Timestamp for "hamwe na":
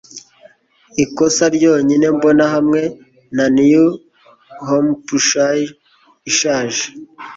2.53-3.45